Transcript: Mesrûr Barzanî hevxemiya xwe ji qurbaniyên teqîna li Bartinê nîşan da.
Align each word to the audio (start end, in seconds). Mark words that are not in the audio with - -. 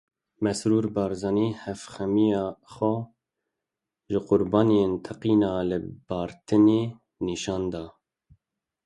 Mesrûr 0.43 0.85
Barzanî 0.95 1.47
hevxemiya 1.63 2.45
xwe 2.73 2.95
ji 4.11 4.19
qurbaniyên 4.29 4.93
teqîna 5.05 5.53
li 5.69 5.79
Bartinê 6.07 6.83
nîşan 7.25 7.63
da. 7.73 7.85